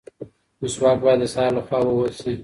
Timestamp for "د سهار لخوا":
1.21-1.79